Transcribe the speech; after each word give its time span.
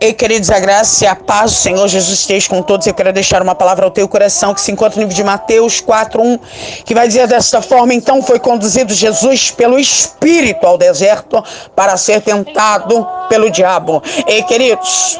Ei, 0.00 0.12
queridos, 0.12 0.48
a 0.48 0.60
graça 0.60 1.04
e 1.04 1.08
a 1.08 1.16
paz 1.16 1.50
do 1.50 1.56
Senhor 1.56 1.88
Jesus 1.88 2.20
esteja 2.20 2.48
com 2.48 2.62
todos. 2.62 2.86
Eu 2.86 2.94
quero 2.94 3.12
deixar 3.12 3.42
uma 3.42 3.56
palavra 3.56 3.84
ao 3.84 3.90
teu 3.90 4.06
coração 4.06 4.54
que 4.54 4.60
se 4.60 4.70
encontra 4.70 4.94
no 4.94 5.02
livro 5.02 5.16
de 5.16 5.24
Mateus 5.24 5.80
4:1, 5.80 6.38
que 6.84 6.94
vai 6.94 7.08
dizer 7.08 7.26
desta 7.26 7.60
forma: 7.60 7.92
Então 7.92 8.22
foi 8.22 8.38
conduzido 8.38 8.94
Jesus 8.94 9.50
pelo 9.50 9.76
Espírito 9.76 10.64
ao 10.64 10.78
deserto 10.78 11.42
para 11.74 11.96
ser 11.96 12.20
tentado 12.20 13.04
pelo 13.28 13.50
diabo. 13.50 14.00
Ei, 14.28 14.40
queridos, 14.44 15.18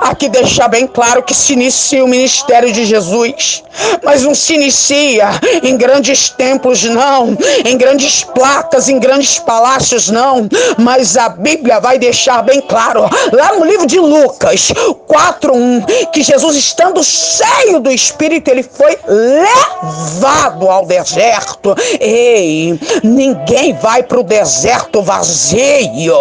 Aqui 0.00 0.28
deixa 0.28 0.68
bem 0.68 0.86
claro 0.86 1.22
que 1.22 1.34
se 1.34 1.52
inicia 1.52 2.04
o 2.04 2.08
ministério 2.08 2.72
de 2.72 2.84
Jesus, 2.84 3.62
mas 4.02 4.22
não 4.22 4.34
se 4.34 4.54
inicia 4.54 5.28
em 5.62 5.76
grandes 5.76 6.30
templos, 6.30 6.84
não, 6.84 7.36
em 7.64 7.76
grandes 7.76 8.24
placas, 8.24 8.88
em 8.88 8.98
grandes 8.98 9.38
palácios, 9.38 10.08
não, 10.08 10.48
mas 10.78 11.16
a 11.16 11.28
Bíblia 11.28 11.80
vai 11.80 11.98
deixar 11.98 12.42
bem 12.42 12.60
claro, 12.60 13.08
lá 13.32 13.54
no 13.54 13.64
livro 13.64 13.86
de 13.86 13.98
Lucas 13.98 14.72
4:1, 15.08 16.10
que 16.12 16.22
Jesus, 16.22 16.56
estando 16.56 17.02
cheio 17.02 17.80
do 17.80 17.90
Espírito, 17.90 18.50
ele 18.50 18.62
foi 18.62 18.96
levado 19.06 20.68
ao 20.68 20.86
deserto. 20.86 21.74
Ei, 22.00 22.78
ninguém 23.02 23.74
vai 23.74 24.02
para 24.02 24.20
o 24.20 24.24
deserto 24.24 25.02
vazio. 25.02 26.14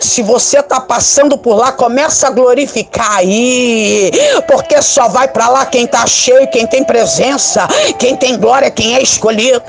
Se 0.00 0.22
você 0.22 0.60
está 0.60 0.80
passando 0.80 1.36
por 1.36 1.54
lá, 1.54 1.72
começa 1.72 2.26
a 2.26 2.30
glorificar 2.30 3.09
cair, 3.10 4.12
porque 4.46 4.80
só 4.80 5.08
vai 5.08 5.26
para 5.26 5.48
lá 5.48 5.66
quem 5.66 5.86
tá 5.86 6.06
cheio, 6.06 6.48
quem 6.48 6.66
tem 6.66 6.84
presença, 6.84 7.66
quem 7.98 8.16
tem 8.16 8.38
glória, 8.38 8.70
quem 8.70 8.94
é 8.94 9.02
escolhido. 9.02 9.64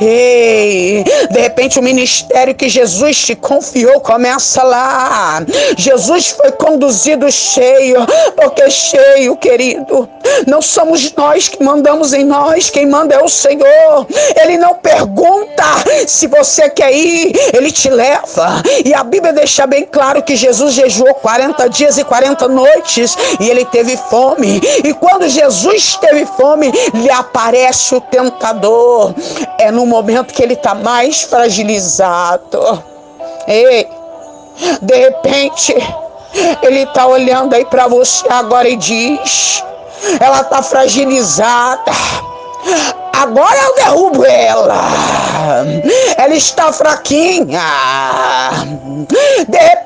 Ei, 0.00 1.04
de 1.30 1.40
repente 1.40 1.78
o 1.78 1.82
ministério 1.82 2.54
que 2.54 2.68
Jesus 2.68 3.18
te 3.18 3.36
confiou 3.36 4.00
começa 4.00 4.62
lá. 4.62 5.44
Jesus 5.76 6.30
foi 6.30 6.50
conduzido 6.52 7.30
cheio, 7.30 8.04
porque 8.36 8.68
cheio, 8.70 9.36
querido, 9.36 10.08
não 10.46 10.60
somos 10.60 11.12
nós 11.14 11.48
que 11.48 11.62
mandamos 11.62 12.12
em 12.12 12.24
nós, 12.24 12.68
quem 12.68 12.86
manda 12.86 13.14
é 13.14 13.22
o 13.22 13.28
Senhor. 13.28 14.06
Ele 14.42 14.58
não 14.58 14.74
pergunta 14.74 15.61
se 16.06 16.26
você 16.26 16.68
quer 16.70 16.92
ir, 16.92 17.32
ele 17.52 17.70
te 17.70 17.88
leva. 17.88 18.62
E 18.84 18.94
a 18.94 19.02
Bíblia 19.02 19.32
deixa 19.32 19.66
bem 19.66 19.84
claro 19.84 20.22
que 20.22 20.36
Jesus 20.36 20.74
jejuou 20.74 21.14
40 21.14 21.68
dias 21.68 21.98
e 21.98 22.04
40 22.04 22.48
noites 22.48 23.16
e 23.40 23.48
ele 23.48 23.64
teve 23.66 23.96
fome. 23.96 24.60
E 24.84 24.92
quando 24.94 25.28
Jesus 25.28 25.96
teve 25.96 26.26
fome, 26.26 26.70
lhe 26.94 27.10
aparece 27.10 27.94
o 27.94 28.00
tentador. 28.00 29.14
É 29.58 29.70
no 29.70 29.86
momento 29.86 30.34
que 30.34 30.42
ele 30.42 30.54
está 30.54 30.74
mais 30.74 31.22
fragilizado. 31.22 32.82
Ei, 33.46 33.88
de 34.80 34.96
repente, 34.96 35.74
ele 36.62 36.82
está 36.82 37.06
olhando 37.06 37.54
aí 37.54 37.64
para 37.64 37.86
você 37.88 38.26
agora 38.30 38.68
e 38.68 38.76
diz: 38.76 39.62
ela 40.20 40.40
está 40.40 40.62
fragilizada. 40.62 41.92
Agora 43.12 43.56
eu 43.56 43.74
derrubo 43.76 44.24
ela. 44.24 44.80
Ela 46.16 46.34
está 46.34 46.72
fraquinha. 46.72 47.60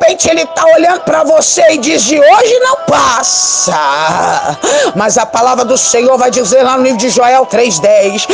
Repente 0.06 0.30
ele 0.30 0.42
está 0.42 0.64
olhando 0.64 1.00
para 1.00 1.24
você 1.24 1.62
e 1.72 1.78
diz: 1.78 2.04
de 2.04 2.16
hoje 2.16 2.58
não 2.60 2.76
passa. 2.86 4.56
Mas 4.94 5.18
a 5.18 5.26
palavra 5.26 5.64
do 5.64 5.76
Senhor 5.76 6.16
vai 6.16 6.30
dizer 6.30 6.62
lá 6.62 6.76
no 6.76 6.84
livro 6.84 6.98
de 6.98 7.08
Joel 7.10 7.44
3,10: 7.44 8.28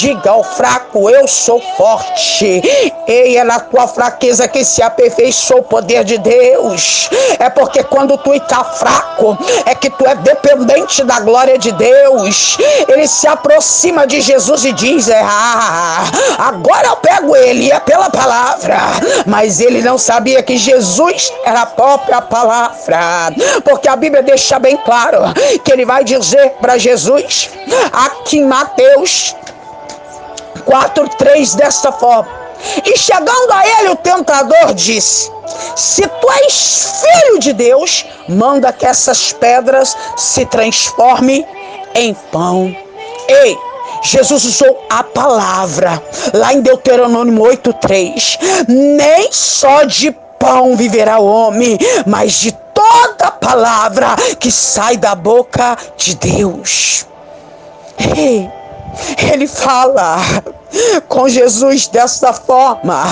Diga 0.00 0.32
ao 0.32 0.44
fraco, 0.44 1.08
eu 1.08 1.26
sou 1.26 1.62
forte. 1.78 2.62
Ei, 3.06 3.38
é 3.38 3.44
na 3.44 3.58
tua 3.58 3.88
fraqueza 3.88 4.46
que 4.46 4.62
se 4.66 4.82
aperfeiçoa 4.82 5.60
o 5.60 5.62
poder 5.62 6.04
de 6.04 6.18
Deus. 6.18 7.08
É 7.38 7.48
porque 7.48 7.82
quando 7.82 8.18
tu 8.18 8.34
está 8.34 8.62
fraco, 8.62 9.38
é 9.64 9.74
que 9.74 9.88
tu 9.88 10.06
é 10.06 10.14
dependente 10.16 11.02
da 11.04 11.20
glória 11.20 11.56
de 11.56 11.72
Deus. 11.72 12.58
Ele 12.86 13.08
se 13.08 13.26
aproxima 13.26 14.06
de 14.06 14.20
Jesus 14.20 14.66
e 14.66 14.74
diz: 14.74 15.08
é, 15.08 15.22
ah, 15.24 16.04
agora 16.36 16.88
eu 16.88 16.96
pego 16.96 17.34
ele, 17.34 17.72
é 17.72 17.80
pela 17.80 18.10
palavra. 18.10 18.76
Mas 19.24 19.58
ele 19.58 19.80
não 19.80 19.96
sabia 19.96 20.42
que 20.42 20.58
Jesus 20.58 21.13
era 21.44 21.62
a 21.62 21.66
própria 21.66 22.20
palavra, 22.22 23.32
porque 23.64 23.88
a 23.88 23.96
Bíblia 23.96 24.22
deixa 24.22 24.58
bem 24.58 24.76
claro 24.78 25.18
que 25.64 25.72
ele 25.72 25.84
vai 25.84 26.04
dizer 26.04 26.50
para 26.60 26.78
Jesus, 26.78 27.50
aqui 27.92 28.38
em 28.38 28.46
Mateus 28.46 29.34
4:3 30.64 31.54
desta 31.54 31.92
forma. 31.92 32.44
E 32.84 32.96
chegando 32.98 33.52
a 33.52 33.80
ele, 33.80 33.88
o 33.90 33.96
tentador 33.96 34.74
disse: 34.74 35.30
Se 35.76 36.06
tu 36.06 36.30
és 36.30 37.02
filho 37.02 37.38
de 37.38 37.52
Deus, 37.52 38.06
manda 38.28 38.72
que 38.72 38.86
essas 38.86 39.32
pedras 39.32 39.96
se 40.16 40.46
transformem 40.46 41.46
em 41.94 42.14
pão. 42.32 42.74
Ei, 43.28 43.56
Jesus 44.02 44.44
usou 44.44 44.84
a 44.90 45.02
palavra 45.02 46.02
lá 46.32 46.52
em 46.52 46.60
Deuteronômio 46.60 47.42
8:3. 47.42 48.38
Nem 48.68 49.30
só 49.30 49.84
de 49.84 50.14
pão 50.44 50.76
viverá 50.76 51.18
o 51.18 51.26
homem, 51.26 51.78
mas 52.06 52.34
de 52.34 52.52
toda 52.52 53.30
palavra 53.30 54.14
que 54.38 54.52
sai 54.52 54.98
da 54.98 55.14
boca 55.14 55.76
de 55.96 56.14
Deus. 56.16 57.06
Ei, 58.14 58.50
ele 59.34 59.48
fala 59.48 60.18
com 61.08 61.28
Jesus 61.28 61.88
dessa 61.88 62.32
forma: 62.32 63.04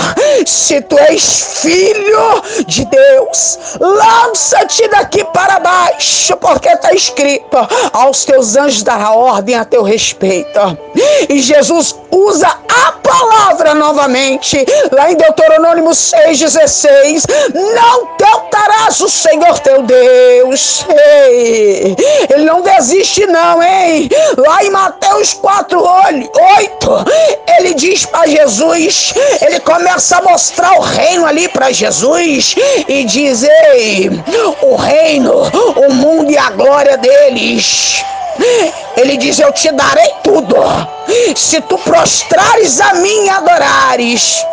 se 0.45 0.81
tu 0.81 0.97
és 0.97 1.61
filho 1.61 2.41
de 2.65 2.85
Deus, 2.85 3.77
lança-te 3.79 4.87
daqui 4.89 5.23
para 5.25 5.59
baixo, 5.59 6.35
porque 6.37 6.69
está 6.69 6.93
escrito: 6.93 7.57
aos 7.91 8.25
teus 8.25 8.55
anjos 8.55 8.83
dará 8.83 9.11
ordem 9.11 9.55
a 9.55 9.65
teu 9.65 9.83
respeito. 9.83 10.59
E 11.29 11.39
Jesus 11.39 11.95
usa 12.11 12.47
a 12.47 12.91
palavra 12.91 13.73
novamente, 13.73 14.65
lá 14.91 15.11
em 15.11 15.15
Deuteronômio 15.15 15.89
6,16: 15.89 17.25
Não 17.53 18.07
tentarás 18.17 18.99
o 19.01 19.09
Senhor 19.09 19.59
teu 19.59 19.83
Deus. 19.83 20.85
Ei, 20.89 21.95
ele 22.29 22.45
não 22.45 22.61
desiste, 22.61 23.25
não, 23.25 23.61
hein? 23.61 24.09
Lá 24.37 24.63
em 24.63 24.69
Mateus 24.69 25.33
4, 26.21 26.93
8, 26.93 27.05
ele 27.57 27.73
diz 27.73 28.05
para 28.05 28.27
Jesus, 28.27 29.13
ele 29.41 29.59
começa 29.61 30.17
a 30.17 30.21
mostrar 30.21 30.73
o 30.77 30.81
reino 30.81 31.25
ali 31.25 31.47
para 31.49 31.71
Jesus 31.71 32.55
e 32.87 33.03
diz: 33.03 33.43
Ei, 33.43 34.09
o 34.61 34.75
reino, 34.75 35.33
o 35.87 35.93
mundo 35.93 36.31
e 36.31 36.37
a 36.37 36.49
glória 36.51 36.97
deles. 36.97 38.03
Ele 38.97 39.17
diz: 39.17 39.39
Eu 39.39 39.51
te 39.51 39.71
darei 39.71 40.11
tudo, 40.23 40.55
se 41.35 41.61
tu 41.61 41.77
prostrares 41.79 42.79
a 42.79 42.93
mim 42.95 43.25
e 43.25 43.29
adorares. 43.29 44.45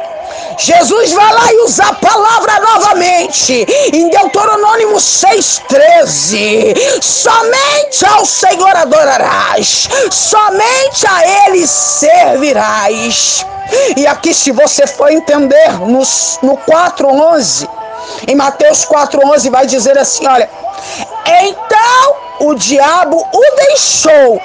Jesus 0.60 1.12
vai 1.12 1.32
lá 1.32 1.52
e 1.52 1.64
usa 1.64 1.86
a 1.86 1.94
palavra 1.94 2.60
novamente 2.60 3.66
em 3.94 4.10
Deuteronômio 4.10 4.92
6,13. 4.92 7.00
Somente 7.00 8.06
ao 8.06 8.26
Senhor 8.26 8.76
adorarás, 8.76 9.88
somente 10.10 11.06
a 11.08 11.46
Ele 11.46 11.66
servirás. 11.66 13.46
E 13.96 14.06
aqui, 14.06 14.34
se 14.34 14.50
você 14.50 14.86
for 14.86 15.10
entender, 15.10 15.80
no, 15.80 16.02
no 16.42 16.58
4,11, 16.58 17.66
em 18.28 18.34
Mateus 18.34 18.84
4,11 18.84 19.50
vai 19.50 19.66
dizer 19.66 19.96
assim: 19.96 20.26
olha, 20.26 20.50
então 21.26 22.16
o 22.40 22.54
diabo 22.54 23.26
o 23.32 23.56
deixou 23.56 24.38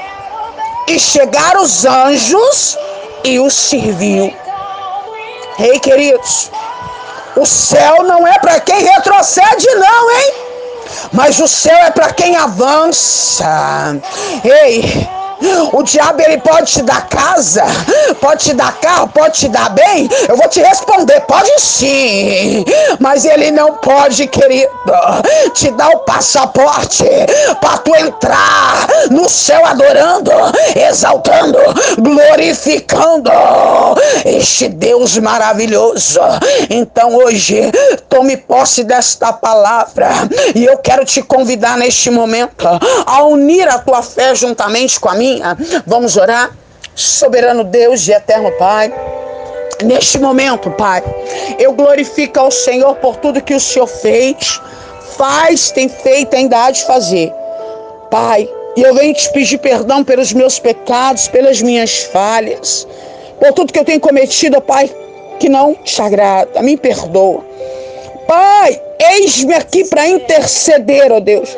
e 0.87 0.97
chegaram 0.97 1.61
os 1.61 1.83
anjos 1.83 2.77
e 3.21 3.37
o 3.37 3.49
serviu. 3.49 4.44
Ei, 5.57 5.79
queridos, 5.79 6.51
o 7.37 7.45
céu 7.45 8.03
não 8.03 8.27
é 8.27 8.37
para 8.39 8.59
quem 8.59 8.83
retrocede, 8.83 9.67
não, 9.75 10.11
hein? 10.11 10.33
Mas 11.13 11.39
o 11.39 11.47
céu 11.47 11.77
é 11.77 11.91
para 11.91 12.11
quem 12.13 12.35
avança. 12.35 13.95
Ei, 14.43 15.07
o 15.71 15.83
diabo 15.83 16.21
ele 16.21 16.37
pode 16.39 16.71
te 16.71 16.81
dar 16.81 17.07
casa, 17.07 17.63
pode 18.19 18.45
te 18.45 18.53
dar 18.53 18.73
carro, 18.79 19.07
pode 19.09 19.37
te 19.39 19.49
dar 19.49 19.69
bem. 19.69 20.09
Eu 20.27 20.37
vou 20.37 20.47
te 20.49 20.61
responder, 20.61 21.21
pode 21.21 21.51
sim. 21.59 22.65
Mas 22.99 23.25
ele 23.25 23.51
não 23.51 23.75
pode, 23.75 24.27
querido, 24.27 24.71
te 25.53 25.71
dar 25.71 25.89
o 25.89 25.99
passaporte 25.99 27.05
para 27.61 27.77
tu 27.77 27.95
entrar 27.95 28.64
no 29.25 29.29
céu 29.29 29.65
adorando, 29.65 30.31
exaltando, 30.75 31.57
glorificando 31.97 33.31
este 34.23 34.67
Deus 34.67 35.17
maravilhoso. 35.17 36.19
Então 36.69 37.15
hoje 37.15 37.71
tome 38.07 38.37
posse 38.37 38.83
desta 38.83 39.33
palavra 39.33 40.09
e 40.53 40.63
eu 40.63 40.77
quero 40.77 41.03
te 41.03 41.23
convidar 41.23 41.75
neste 41.75 42.11
momento 42.11 42.67
a 43.05 43.23
unir 43.23 43.67
a 43.67 43.79
tua 43.79 44.03
fé 44.03 44.35
juntamente 44.35 44.99
com 44.99 45.09
a 45.09 45.15
minha. 45.15 45.57
Vamos 45.87 46.17
orar. 46.17 46.51
Soberano 46.93 47.63
Deus 47.63 48.07
e 48.07 48.11
eterno 48.11 48.51
Pai. 48.53 48.93
Neste 49.83 50.19
momento, 50.19 50.69
Pai, 50.71 51.03
eu 51.59 51.73
glorifico 51.73 52.39
ao 52.39 52.51
Senhor 52.51 52.95
por 52.97 53.17
tudo 53.17 53.41
que 53.41 53.55
o 53.55 53.59
Senhor 53.59 53.87
fez 53.87 54.61
faz, 55.17 55.71
tem 55.71 55.89
feito, 55.89 56.35
ainda 56.35 56.65
há 56.65 56.71
de 56.71 56.85
fazer. 56.85 57.33
Pai, 58.09 58.47
e 58.75 58.81
eu 58.81 58.93
venho 58.93 59.13
te 59.13 59.31
pedir 59.31 59.57
perdão 59.57 60.03
pelos 60.03 60.33
meus 60.33 60.59
pecados, 60.59 61.27
pelas 61.27 61.61
minhas 61.61 62.03
falhas, 62.03 62.87
por 63.39 63.53
tudo 63.53 63.71
que 63.71 63.79
eu 63.79 63.85
tenho 63.85 63.99
cometido, 63.99 64.61
Pai, 64.61 64.89
que 65.39 65.47
não 65.47 65.73
te 65.75 66.01
agrada. 66.01 66.61
Me 66.61 66.75
perdoa. 66.75 67.43
Pai, 68.27 68.81
eis-me 68.99 69.53
aqui 69.53 69.85
para 69.85 70.07
interceder, 70.07 71.11
ó 71.11 71.19
Deus, 71.19 71.55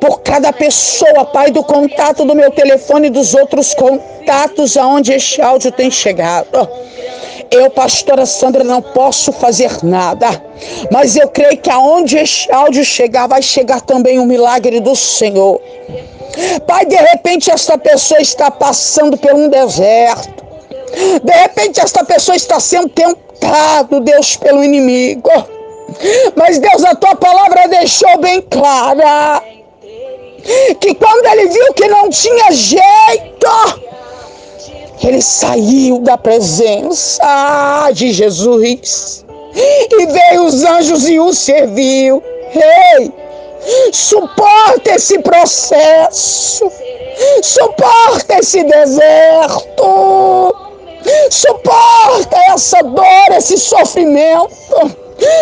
por 0.00 0.20
cada 0.20 0.52
pessoa, 0.52 1.24
Pai, 1.24 1.50
do 1.50 1.64
contato 1.64 2.24
do 2.24 2.34
meu 2.34 2.50
telefone 2.50 3.08
e 3.08 3.10
dos 3.10 3.34
outros 3.34 3.74
contatos 3.74 4.76
aonde 4.76 5.12
este 5.12 5.40
áudio 5.40 5.72
tem 5.72 5.90
chegado. 5.90 6.68
Eu, 7.50 7.70
pastora 7.70 8.24
Sandra, 8.24 8.64
não 8.64 8.80
posso 8.80 9.30
fazer 9.30 9.70
nada, 9.82 10.42
mas 10.90 11.16
eu 11.16 11.28
creio 11.28 11.58
que 11.58 11.70
aonde 11.70 12.16
este 12.16 12.50
áudio 12.50 12.84
chegar, 12.84 13.26
vai 13.26 13.42
chegar 13.42 13.80
também 13.82 14.18
o 14.18 14.24
milagre 14.24 14.80
do 14.80 14.96
Senhor. 14.96 15.60
Pai, 16.66 16.86
de 16.86 16.96
repente 16.96 17.50
esta 17.50 17.76
pessoa 17.76 18.20
está 18.20 18.50
passando 18.50 19.16
por 19.16 19.32
um 19.34 19.48
deserto. 19.48 20.42
De 21.22 21.32
repente 21.32 21.80
esta 21.80 22.04
pessoa 22.04 22.36
está 22.36 22.60
sendo 22.60 22.88
tentado, 22.88 24.00
Deus, 24.00 24.36
pelo 24.36 24.62
inimigo. 24.62 25.30
Mas 26.36 26.58
Deus, 26.58 26.84
a 26.84 26.94
tua 26.94 27.14
palavra 27.14 27.68
deixou 27.68 28.18
bem 28.18 28.40
clara 28.42 29.42
que 30.80 30.94
quando 30.94 31.26
ele 31.26 31.48
viu 31.48 31.74
que 31.74 31.86
não 31.88 32.10
tinha 32.10 32.50
jeito, 32.50 33.82
ele 35.02 35.22
saiu 35.22 35.98
da 36.00 36.16
presença 36.16 37.90
de 37.92 38.12
Jesus 38.12 39.24
e 39.54 40.06
veio 40.06 40.44
os 40.44 40.64
anjos 40.64 41.08
e 41.08 41.18
o 41.18 41.32
serviu. 41.32 42.22
Ei, 42.54 43.12
suporta 43.92 44.90
esse 44.94 45.18
processo, 45.20 46.70
suporta 47.42 48.38
esse 48.38 48.64
deserto, 48.64 50.54
suporta 51.30 52.36
essa 52.50 52.82
dor, 52.82 53.36
esse 53.36 53.56
sofrimento, 53.56 54.96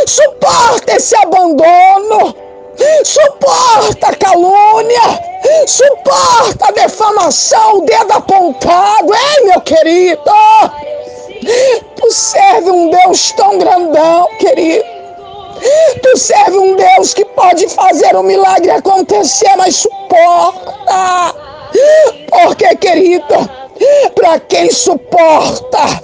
suporta 0.07 0.93
esse 0.97 1.17
abandono. 1.17 2.35
Suporta 3.05 4.07
a 4.07 4.17
calúnia, 4.17 5.03
suporta 5.67 6.69
a 6.69 6.73
defamação, 6.73 7.79
o 7.79 7.81
dedo 7.83 8.13
apontado. 8.13 9.13
Ei, 9.13 9.45
meu 9.45 9.61
querido, 9.61 10.23
tu 11.97 12.11
serve 12.11 12.71
um 12.71 12.89
Deus 12.91 13.33
tão 13.33 13.59
grandão, 13.59 14.27
querido. 14.39 15.00
Tu 16.03 16.17
serve 16.17 16.59
um 16.59 16.77
Deus 16.77 17.15
que 17.15 17.25
pode 17.25 17.69
fazer 17.69 18.17
um 18.17 18.23
milagre 18.23 18.71
acontecer, 18.71 19.55
mas 19.57 19.77
suporta. 19.77 21.35
Porque, 22.31 22.77
querido, 22.77 23.51
para 24.15 24.41
quem 24.41 24.71
suporta, 24.71 26.01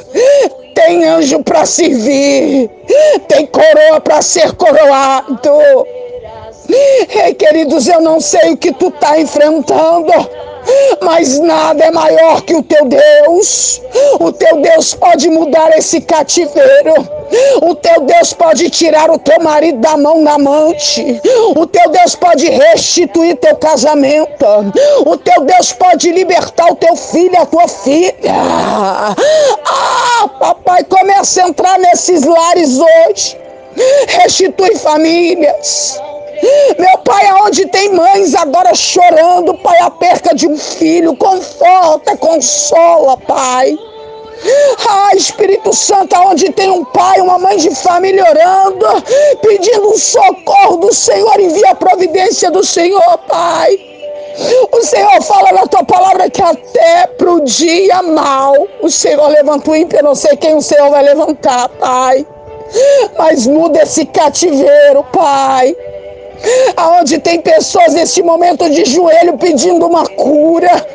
tem 0.75 1.05
anjo 1.05 1.43
para 1.43 1.65
servir, 1.65 2.71
tem 3.29 3.47
coroa 3.47 4.01
para 4.01 4.23
ser 4.23 4.53
coroado. 4.55 5.51
Ei, 6.69 7.35
queridos, 7.35 7.87
eu 7.87 8.01
não 8.01 8.21
sei 8.21 8.53
o 8.53 8.57
que 8.57 8.73
tu 8.73 8.89
está 8.89 9.19
enfrentando, 9.19 10.13
mas 11.03 11.39
nada 11.41 11.85
é 11.85 11.91
maior 11.91 12.43
que 12.43 12.55
o 12.55 12.63
teu 12.63 12.85
Deus. 12.87 13.81
O 14.19 14.33
teu 14.33 14.61
Deus 14.61 14.95
pode 14.95 15.29
mudar 15.29 15.77
esse 15.77 16.01
cativeiro. 16.01 16.95
O 17.63 17.75
teu 17.75 18.03
Deus 18.03 18.33
pode 18.33 18.69
tirar 18.71 19.11
o 19.11 19.19
teu 19.19 19.41
marido 19.41 19.79
da 19.79 19.97
mão 19.97 20.23
da 20.23 20.35
amante. 20.35 21.21
O 21.57 21.67
teu 21.67 21.91
Deus 21.91 22.15
pode 22.15 22.49
restituir 22.49 23.37
teu 23.37 23.57
casamento. 23.57 24.47
O 25.05 25.17
teu 25.17 25.45
Deus 25.45 25.73
pode 25.73 26.11
libertar 26.11 26.71
o 26.71 26.77
teu 26.77 26.97
filho, 26.97 27.41
a 27.41 27.47
tua 27.47 27.69
filha. 27.69 28.33
Ah, 29.65 30.29
papai, 30.39 30.85
começa 30.85 31.43
a 31.43 31.49
entrar 31.49 31.79
nesses 31.79 32.25
lares 32.25 32.79
hoje. 32.79 33.37
Restitui 34.09 34.75
famílias. 34.77 36.01
Meu 36.79 36.99
pai, 36.99 37.27
aonde 37.29 37.67
tem 37.67 37.93
mães 37.93 38.35
agora 38.35 38.75
chorando, 38.75 39.55
pai, 39.55 39.79
a 39.81 39.91
perca 39.91 40.35
de 40.35 40.47
um 40.47 40.57
filho, 40.57 41.17
conforta, 41.17 42.17
consola, 42.17 43.17
pai. 43.17 43.77
Ah, 44.89 45.11
Espírito 45.17 45.73
Santo, 45.73 46.15
aonde 46.15 46.53
tem 46.53 46.71
um 46.71 46.85
pai, 46.85 47.21
uma 47.21 47.39
mãe 47.39 47.57
de 47.57 47.75
família 47.75 48.23
orando, 48.29 48.87
pedindo 49.41 49.89
um 49.89 49.97
socorro 49.97 50.77
do 50.77 50.95
Senhor, 50.95 51.41
envia 51.41 51.71
a 51.71 51.75
providência 51.75 52.51
do 52.51 52.63
Senhor, 52.63 53.19
Pai. 53.27 53.79
O 54.71 54.83
Senhor 54.83 55.23
fala 55.23 55.53
na 55.53 55.67
tua 55.67 55.83
palavra 55.85 56.29
que 56.29 56.43
até 56.43 57.07
pro 57.17 57.41
dia 57.41 58.03
mal 58.03 58.55
o 58.83 58.91
Senhor 58.91 59.27
levanta 59.29 59.71
o 59.71 59.75
ímpio, 59.75 59.99
eu 59.99 60.05
não 60.05 60.15
sei 60.15 60.37
quem 60.37 60.55
o 60.55 60.61
Senhor 60.61 60.91
vai 60.91 61.03
levantar, 61.03 61.71
Pai. 61.71 62.27
Mas 63.17 63.47
muda 63.47 63.83
esse 63.83 64.05
cativeiro, 64.05 65.03
Pai 65.05 65.75
aonde 66.77 67.19
tem 67.19 67.41
pessoas 67.41 67.95
neste 67.95 68.23
momento 68.23 68.69
de 68.71 68.85
joelho 68.85 69.37
pedindo 69.39 69.87
uma 69.87 70.07
cura. 70.07 70.87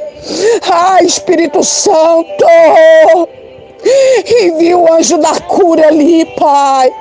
Ah, 0.70 1.00
Espírito 1.02 1.64
Santo, 1.64 2.46
envia 4.44 4.78
o 4.78 4.94
anjo 4.94 5.18
da 5.18 5.40
cura 5.42 5.88
ali, 5.88 6.26
Pai. 6.38 6.92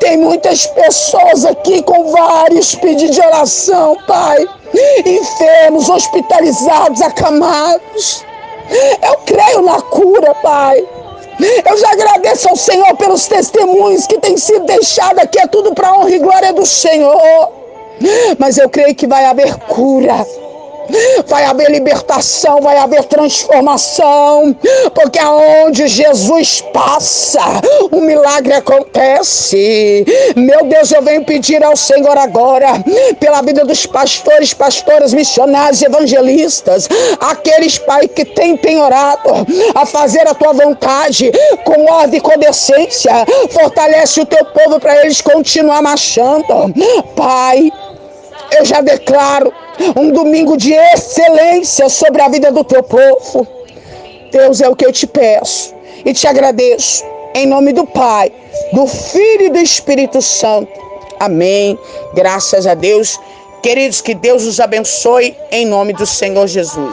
Tem 0.00 0.16
muitas 0.16 0.66
pessoas 0.66 1.44
aqui 1.44 1.82
com 1.82 2.10
vários 2.10 2.74
pedidos 2.74 3.14
de 3.14 3.20
oração, 3.20 3.96
Pai. 4.06 4.46
Enfermos, 5.04 5.88
hospitalizados, 5.88 7.02
acamados. 7.02 8.24
Eu 9.02 9.18
creio 9.26 9.60
na 9.62 9.80
cura, 9.82 10.34
Pai. 10.36 10.82
Eu 11.68 11.76
já 11.76 11.90
agradeço 11.92 12.48
ao 12.48 12.56
Senhor 12.56 12.96
pelos 12.96 13.26
testemunhos 13.26 14.06
que 14.06 14.18
têm 14.18 14.36
sido 14.36 14.64
deixados 14.66 15.22
aqui. 15.22 15.38
É 15.38 15.46
tudo 15.46 15.74
para 15.74 15.92
honra 15.92 16.10
e 16.10 16.18
glória 16.18 16.52
do 16.52 16.64
Senhor. 16.64 17.52
Mas 18.38 18.58
eu 18.58 18.68
creio 18.68 18.94
que 18.94 19.06
vai 19.06 19.24
haver 19.24 19.54
cura 19.66 20.26
vai 21.26 21.44
haver 21.44 21.70
libertação, 21.70 22.60
vai 22.60 22.76
haver 22.76 23.04
transformação, 23.04 24.54
porque 24.94 25.18
aonde 25.18 25.86
Jesus 25.86 26.60
passa, 26.72 27.40
o 27.90 28.00
milagre 28.00 28.54
acontece. 28.54 30.04
Meu 30.36 30.64
Deus, 30.64 30.92
eu 30.92 31.02
venho 31.02 31.24
pedir 31.24 31.62
ao 31.64 31.76
Senhor 31.76 32.16
agora, 32.18 32.68
pela 33.18 33.42
vida 33.42 33.64
dos 33.64 33.86
pastores, 33.86 34.54
pastoras, 34.54 35.12
missionários, 35.12 35.82
evangelistas, 35.82 36.88
aqueles, 37.20 37.78
Pai, 37.78 38.08
que 38.08 38.24
têm 38.24 38.56
penhorado 38.56 39.30
a 39.74 39.86
fazer 39.86 40.26
a 40.26 40.34
tua 40.34 40.52
vontade 40.52 41.30
com 41.64 41.84
ordem 41.92 42.18
e 42.18 42.20
com 42.20 42.38
decência, 42.38 43.12
fortalece 43.50 44.20
o 44.20 44.26
teu 44.26 44.44
povo 44.46 44.80
para 44.80 45.04
eles 45.04 45.20
continuar 45.20 45.82
marchando. 45.82 46.72
Pai, 47.16 47.70
eu 48.58 48.64
já 48.64 48.80
declaro 48.80 49.52
um 49.96 50.10
domingo 50.10 50.56
de 50.56 50.72
excelência 50.72 51.88
sobre 51.88 52.22
a 52.22 52.28
vida 52.28 52.50
do 52.50 52.64
teu 52.64 52.82
povo. 52.82 53.46
Deus 54.30 54.60
é 54.60 54.68
o 54.68 54.76
que 54.76 54.84
eu 54.84 54.92
te 54.92 55.06
peço 55.06 55.74
e 56.04 56.12
te 56.12 56.26
agradeço. 56.26 57.04
Em 57.34 57.46
nome 57.46 57.72
do 57.72 57.84
Pai, 57.84 58.32
do 58.72 58.86
Filho 58.86 59.46
e 59.46 59.50
do 59.50 59.58
Espírito 59.58 60.22
Santo. 60.22 60.72
Amém. 61.18 61.78
Graças 62.14 62.66
a 62.66 62.74
Deus. 62.74 63.18
Queridos, 63.62 64.00
que 64.00 64.14
Deus 64.14 64.44
os 64.44 64.60
abençoe 64.60 65.34
em 65.50 65.64
nome 65.64 65.92
do 65.94 66.04
Senhor 66.04 66.46
Jesus. 66.46 66.92